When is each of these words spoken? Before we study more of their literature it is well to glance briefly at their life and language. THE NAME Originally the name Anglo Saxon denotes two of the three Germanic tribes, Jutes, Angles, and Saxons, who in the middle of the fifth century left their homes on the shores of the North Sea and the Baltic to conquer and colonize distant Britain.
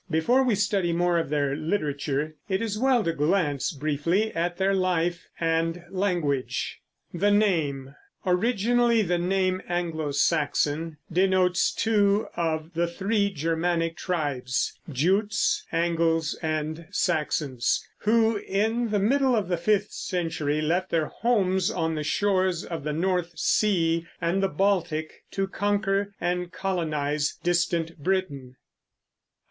Before 0.09 0.41
we 0.41 0.55
study 0.55 0.93
more 0.93 1.19
of 1.19 1.29
their 1.29 1.55
literature 1.55 2.35
it 2.49 2.59
is 2.59 2.75
well 2.79 3.03
to 3.03 3.13
glance 3.13 3.71
briefly 3.71 4.33
at 4.35 4.57
their 4.57 4.73
life 4.73 5.27
and 5.39 5.83
language. 5.91 6.79
THE 7.13 7.29
NAME 7.29 7.93
Originally 8.25 9.03
the 9.03 9.19
name 9.19 9.61
Anglo 9.69 10.09
Saxon 10.11 10.97
denotes 11.13 11.71
two 11.71 12.25
of 12.35 12.73
the 12.73 12.87
three 12.87 13.29
Germanic 13.29 13.95
tribes, 13.95 14.73
Jutes, 14.91 15.67
Angles, 15.71 16.35
and 16.41 16.87
Saxons, 16.89 17.87
who 17.99 18.37
in 18.37 18.89
the 18.89 18.97
middle 18.97 19.35
of 19.35 19.49
the 19.49 19.55
fifth 19.57 19.91
century 19.91 20.61
left 20.61 20.89
their 20.89 21.09
homes 21.09 21.69
on 21.69 21.93
the 21.93 22.01
shores 22.03 22.65
of 22.65 22.83
the 22.83 22.91
North 22.93 23.37
Sea 23.37 24.07
and 24.19 24.41
the 24.41 24.49
Baltic 24.49 25.25
to 25.29 25.47
conquer 25.47 26.15
and 26.19 26.51
colonize 26.51 27.35
distant 27.43 27.99
Britain. 27.99 28.55